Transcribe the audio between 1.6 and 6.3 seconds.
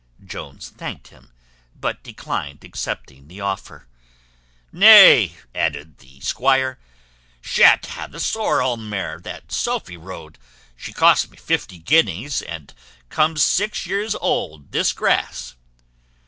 but declined accepting the offer. "Nay," added the